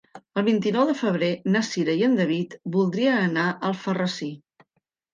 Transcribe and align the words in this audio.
El 0.41 0.45
vint-i-nou 0.45 0.87
de 0.91 0.95
febrer 1.01 1.29
na 1.57 1.61
Cira 1.69 1.97
i 2.01 2.03
en 2.09 2.17
David 2.23 2.59
voldrien 2.79 3.23
anar 3.31 3.49
a 3.55 3.57
Alfarrasí. 3.73 4.33